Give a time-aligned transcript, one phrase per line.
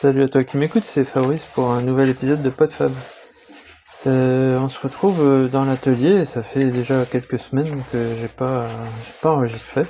[0.00, 2.92] Salut à toi qui m'écoute, c'est Fabrice pour un nouvel épisode de PodFab.
[4.06, 8.68] Euh, on se retrouve euh, dans l'atelier, ça fait déjà quelques semaines que j'ai pas,
[9.22, 9.82] pas enregistré.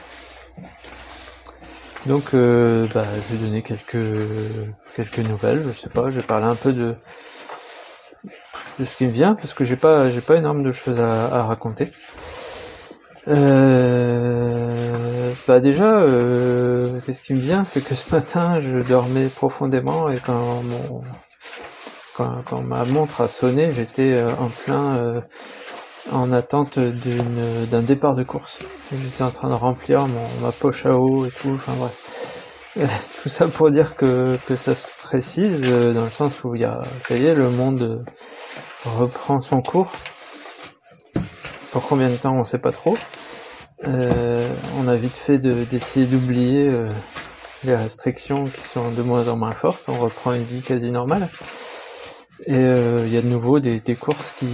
[2.07, 3.99] Donc euh, bah, je vais donner quelques,
[4.97, 6.95] quelques nouvelles, je sais pas, je vais parler un peu de,
[8.79, 11.27] de ce qui me vient, parce que j'ai pas, j'ai pas énormément de choses à,
[11.27, 11.93] à raconter.
[13.29, 14.58] Euh,
[15.49, 20.19] bah déjà, euh, qu'est-ce qui me vient, c'est que ce matin, je dormais profondément et
[20.19, 21.03] quand mon
[22.15, 25.21] quand, quand ma montre a sonné, j'étais euh, en plein euh,
[26.13, 28.59] en attente d'une d'un départ de course.
[28.93, 31.55] J'étais en train de remplir mon, ma poche à eau et tout.
[31.55, 36.57] Enfin bref, tout ça pour dire que que ça se précise dans le sens où
[36.57, 38.05] il y a, ça y est, le monde
[38.85, 39.93] reprend son cours.
[41.73, 42.99] Pour combien de temps, on sait pas trop.
[43.87, 46.89] Euh, on a vite fait de- d'essayer d'oublier euh,
[47.65, 49.85] les restrictions qui sont de moins en moins fortes.
[49.89, 51.29] On reprend une vie quasi normale.
[52.47, 54.47] Et euh, il y a de nouveau des, des courses qui,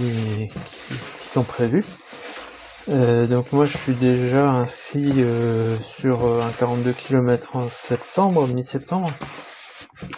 [1.19, 1.83] qui, sont prévues.
[2.87, 5.25] Donc moi je suis déjà inscrit
[5.81, 9.11] sur un 42 km en septembre, mi-septembre.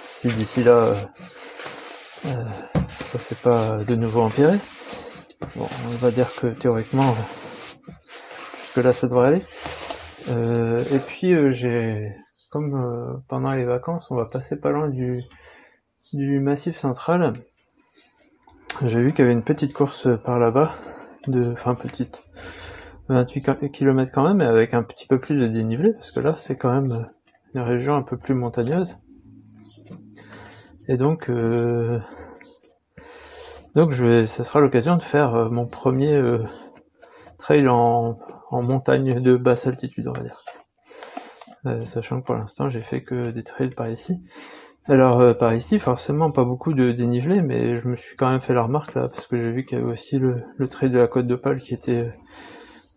[0.08, 1.10] Si d'ici là
[3.00, 4.60] ça s'est pas de nouveau empiré.
[5.56, 7.16] Bon, on va dire que théoriquement
[8.82, 9.42] là ça devrait aller.
[10.30, 12.14] Euh, et puis euh, j'ai
[12.50, 15.24] comme euh, pendant les vacances on va passer pas loin du
[16.14, 17.34] du massif central.
[18.84, 20.72] J'ai vu qu'il y avait une petite course par là-bas,
[21.28, 22.24] de, enfin petite,
[23.10, 26.36] 28 km quand même, mais avec un petit peu plus de dénivelé, parce que là
[26.38, 27.10] c'est quand même
[27.54, 28.98] une région un peu plus montagneuse.
[30.88, 31.30] Et donc,
[33.76, 36.22] donc je vais, ça sera l'occasion de faire mon premier
[37.40, 40.44] trail en, en montagne de basse altitude, on va dire.
[41.66, 44.22] Euh, sachant que pour l'instant j'ai fait que des trails par ici.
[44.86, 48.42] Alors euh, par ici, forcément pas beaucoup de dénivelé, mais je me suis quand même
[48.42, 50.98] fait la remarque là, parce que j'ai vu qu'il y avait aussi le, trail de
[50.98, 52.12] la Côte d'Opale qui était euh,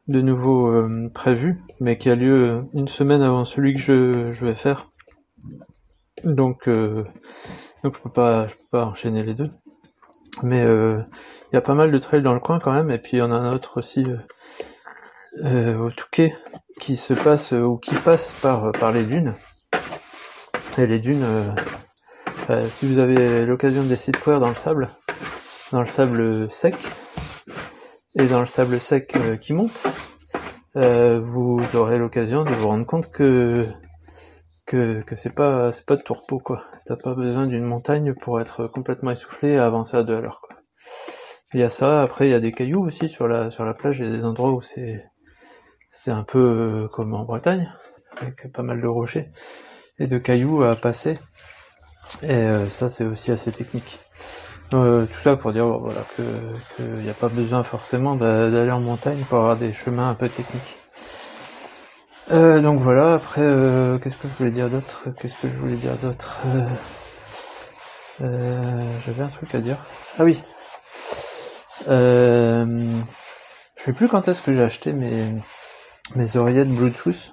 [0.08, 0.72] de nouveau
[1.14, 4.90] prévu, mais qui a lieu une semaine avant celui que je, je vais faire.
[6.24, 7.06] Donc, donc
[7.84, 9.48] je peux pas, je peux pas enchaîner les deux.
[10.42, 13.18] Mais il y a pas mal de trails dans le coin quand même, et puis
[13.18, 14.04] il y en a un autre aussi
[15.38, 16.34] au Touquet
[16.80, 19.34] qui se passe euh, ou qui passe par par les dunes.
[20.78, 21.48] Et les dunes, euh,
[22.48, 24.88] euh, si vous avez l'occasion d'essayer de courir dans le sable,
[25.72, 26.74] dans le sable sec
[28.18, 29.82] et dans le sable sec euh, qui monte,
[30.76, 33.66] euh, vous aurez l'occasion de vous rendre compte que
[34.66, 36.64] que, que c'est pas c'est pas de tourpeau quoi.
[36.86, 40.40] T'as pas besoin d'une montagne pour être complètement essoufflé et avancer à deux à l'heure.
[41.52, 43.74] Il y a ça, après il y a des cailloux aussi sur la sur la
[43.74, 45.09] plage, il y a des endroits où c'est
[45.90, 47.70] c'est un peu euh, comme en Bretagne,
[48.20, 49.30] avec pas mal de rochers
[49.98, 51.18] et de cailloux à passer.
[52.22, 54.00] Et euh, ça c'est aussi assez technique.
[54.72, 56.22] Euh, tout ça pour dire voilà que
[56.76, 60.14] qu'il n'y a pas besoin forcément d'a- d'aller en montagne pour avoir des chemins un
[60.14, 60.78] peu techniques.
[62.30, 65.08] Euh, donc voilà, après euh, qu'est-ce que je voulais dire d'autre?
[65.20, 66.40] Qu'est-ce que je voulais dire d'autre?
[68.20, 69.78] Euh, J'avais un truc à dire.
[70.18, 70.42] Ah oui.
[73.76, 75.32] Je sais plus quand est-ce que j'ai acheté mes,
[76.16, 77.32] mes oreillettes Bluetooth.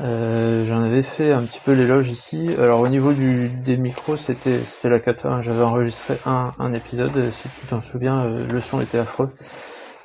[0.00, 2.48] Euh, J'en avais fait un petit peu l'éloge ici.
[2.58, 5.28] Alors au niveau du, des micros, c'était c'était la cata.
[5.28, 5.42] hein.
[5.42, 7.16] J'avais enregistré un, un épisode.
[7.18, 9.30] euh, Si tu t'en souviens, euh, le son était affreux.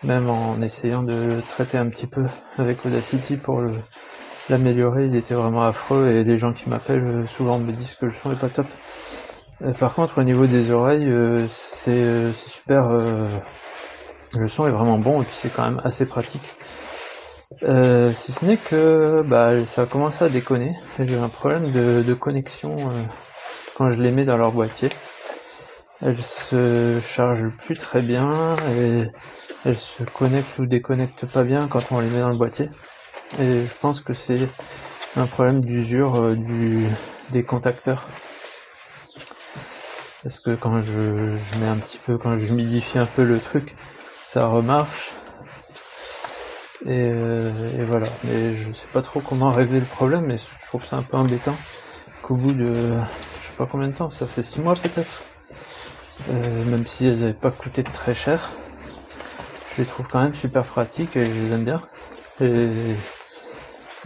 [0.04, 2.26] Même en essayant de le traiter un petit peu
[2.58, 3.62] avec Audacity pour
[4.50, 6.08] l'améliorer, il était vraiment affreux.
[6.10, 8.68] Et les gens qui m'appellent euh, souvent me disent que le son est pas top.
[9.80, 11.10] Par contre, au niveau des oreilles,
[11.50, 12.90] c'est super.
[14.38, 16.44] le son est vraiment bon et puis c'est quand même assez pratique.
[17.64, 20.76] Euh, si ce n'est que bah, ça a commencé à déconner.
[21.00, 23.04] J'ai un problème de, de connexion euh,
[23.76, 24.90] quand je les mets dans leur boîtier.
[26.02, 29.06] Elles se chargent plus très bien et
[29.64, 32.70] elles se connectent ou déconnectent pas bien quand on les met dans le boîtier.
[33.40, 34.50] Et je pense que c'est
[35.16, 36.36] un problème d'usure euh,
[37.30, 38.08] des contacteurs.
[40.24, 43.76] Parce que quand je, je mets un petit peu, quand j'humidifie un peu le truc,
[44.24, 45.15] ça remarche.
[46.86, 48.08] Et, euh, et voilà.
[48.24, 51.18] Mais je sais pas trop comment régler le problème, mais je trouve ça un peu
[51.18, 51.58] embêtant
[52.22, 52.98] qu'au bout de,
[53.42, 55.26] je sais pas combien de temps, ça fait six mois peut-être,
[56.30, 58.54] euh, même si elles n'avaient pas coûté très cher,
[59.76, 61.82] je les trouve quand même super pratiques et je les aime bien.
[62.42, 62.70] Et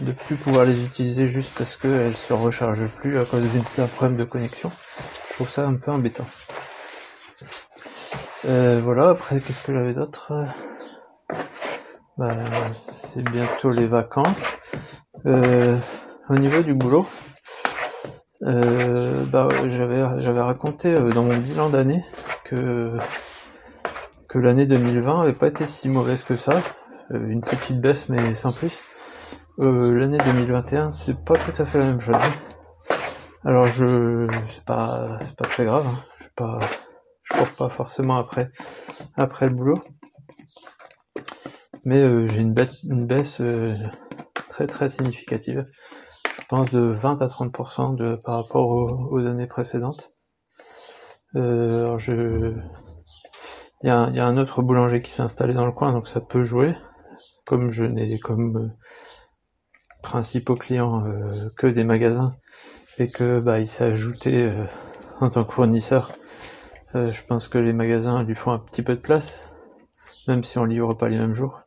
[0.00, 3.42] de plus pouvoir les utiliser juste parce qu'elles se rechargent plus à cause
[3.76, 4.70] d'un problème de connexion,
[5.28, 6.26] je trouve ça un peu embêtant.
[8.46, 10.32] Euh, voilà, après qu'est-ce que j'avais d'autre?
[12.20, 12.36] Bah,
[12.74, 14.44] C'est bientôt les vacances.
[15.24, 15.76] Euh,
[16.28, 17.06] au niveau du boulot,
[18.42, 22.02] Euh, bah, j'avais raconté euh, dans mon bilan d'année
[22.44, 22.96] que
[24.34, 26.62] l'année 2020 avait pas été si mauvaise que ça,
[27.10, 28.78] une petite baisse mais sans plus.
[29.58, 32.16] l'année 2021 c'est pas tout à fait la même chose.
[33.44, 35.98] Alors je c'est pas c'est pas très grave, hein.
[36.16, 36.58] je pas
[37.24, 38.50] je cours pas forcément après
[39.16, 39.80] après le boulot.
[41.84, 42.54] Mais j'ai une,
[42.84, 43.42] une baisse
[44.48, 45.66] très très significative
[46.50, 50.12] pense de 20 à 30% de, par rapport aux, années précédentes.
[51.36, 52.56] Euh, je...
[53.82, 56.42] Il y, a, un autre boulanger qui s'est installé dans le coin, donc ça peut
[56.42, 56.74] jouer.
[57.46, 58.68] Comme je n'ai comme euh,
[60.02, 62.34] principaux clients euh, que des magasins
[62.98, 64.52] et que bah, il s'est ajouté
[65.20, 66.12] en tant que fournisseur,
[66.92, 69.48] je pense que les magasins lui font un petit peu de place,
[70.26, 71.60] même si on livre pas les mêmes jours.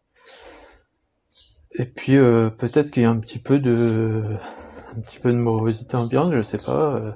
[1.76, 2.18] Et puis
[2.58, 4.24] peut-être qu'il y a un petit peu de
[4.96, 7.12] un petit peu de morosité ambiante, je sais pas, euh,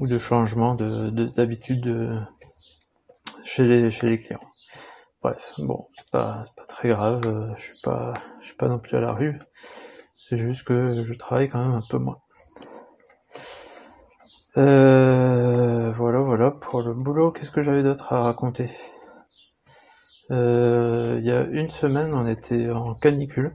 [0.00, 2.20] ou de changement de d'habitude euh,
[3.44, 4.40] chez les chez les clients.
[5.22, 8.78] Bref, bon, c'est pas pas très grave, euh, je suis pas je suis pas non
[8.78, 9.38] plus à la rue.
[10.14, 12.18] C'est juste que je travaille quand même un peu moins.
[15.96, 17.30] voilà, voilà pour le boulot.
[17.32, 18.70] Qu'est-ce que j'avais d'autre à raconter?
[20.32, 23.54] Il y a une semaine, on était en canicule.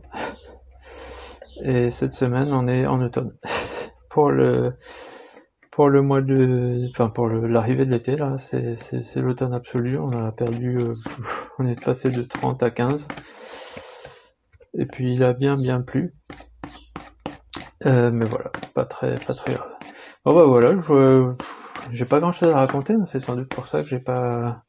[1.64, 3.34] Et cette semaine, on est en automne.
[4.10, 4.74] pour le
[5.72, 10.00] pour le mois de, enfin pour l'arrivée de l'été là, c'est c'est l'automne absolu.
[10.00, 10.96] On a perdu, euh,
[11.60, 13.08] on est passé de 30 à 15.
[14.74, 16.16] Et puis il a bien bien plu.
[17.86, 19.70] Euh, mais voilà, pas très pas très grave.
[20.26, 21.34] Bon bah voilà, je
[21.92, 22.96] j'ai pas grand chose à raconter.
[23.06, 24.64] C'est sans doute pour ça que j'ai pas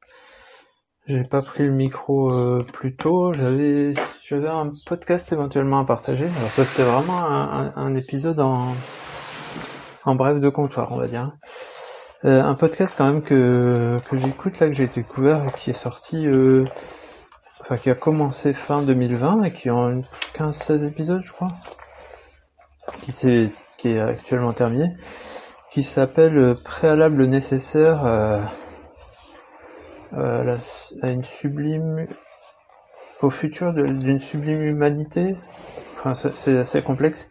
[1.09, 3.33] j'ai pas pris le micro euh, plus tôt.
[3.33, 6.27] J'avais, j'avais un podcast éventuellement à partager.
[6.27, 8.75] Alors ça, c'est vraiment un, épisode en,
[10.05, 11.33] en bref de comptoir, on va dire.
[12.27, 16.27] Euh, un podcast quand même que, que j'écoute là, que j'ai découvert, qui est sorti,
[16.27, 16.67] euh,
[17.63, 19.93] enfin qui a commencé fin 2020 et qui a
[20.35, 21.55] 15-16 épisodes, je crois,
[23.01, 24.95] qui s'est, qui est actuellement terminé,
[25.71, 28.05] qui s'appelle Préalable nécessaire
[30.15, 30.57] euh,
[31.03, 32.07] à une sublime
[33.23, 35.35] au futur d'une sublime humanité.
[35.97, 37.29] Enfin, c'est assez complexe.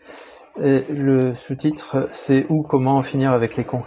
[0.62, 3.84] Et le sous-titre, c'est où, comment en finir avec les cons.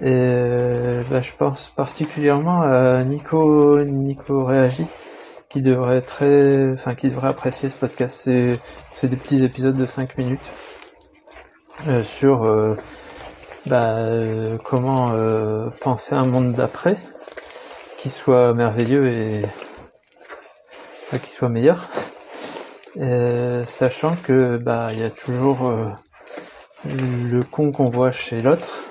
[0.00, 4.86] Et euh, là, je pense particulièrement à Nico, Nico Réagi,
[5.48, 8.30] qui devrait très, enfin, qui devrait apprécier ce podcast.
[8.92, 10.52] C'est des petits épisodes de 5 minutes
[11.86, 12.76] euh, sur euh,
[13.66, 15.12] bah, euh, comment
[15.80, 16.96] penser un monde d'après
[17.98, 19.42] qui soit merveilleux et
[21.22, 21.88] qui soit meilleur.
[22.96, 25.88] Euh, sachant que bah il y a toujours euh,
[26.84, 28.82] le con qu'on voit chez l'autre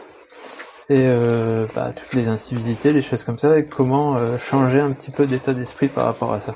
[0.90, 5.12] et euh, bah, toutes les incivilités, les choses comme ça, et comment changer un petit
[5.12, 6.56] peu d'état d'esprit par rapport à ça.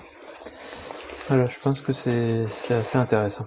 [1.28, 3.46] Voilà, je pense que c'est assez intéressant.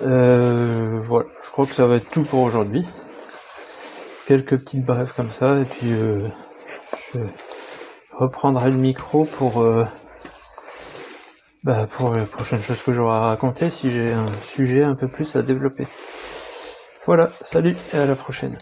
[0.00, 2.86] voilà, je crois que ça va être tout pour aujourd'hui.
[4.26, 5.94] Quelques petites brèves comme ça, et puis
[7.14, 7.18] je
[8.12, 9.84] reprendrai le micro pour, euh,
[11.64, 15.08] bah, pour la prochaine chose que j'aurai à raconter si j'ai un sujet un peu
[15.08, 15.86] plus à développer.
[17.06, 18.58] Voilà, salut et à la prochaine.